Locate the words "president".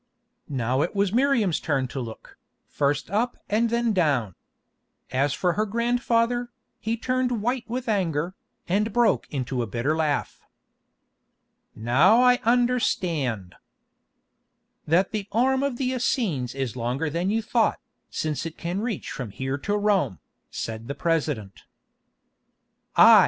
20.95-21.61